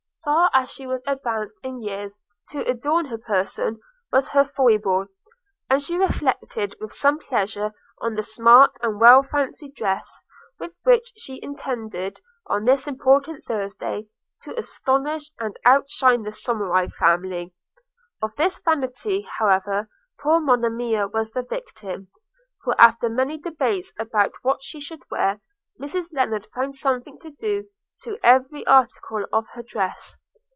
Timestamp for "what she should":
24.43-25.01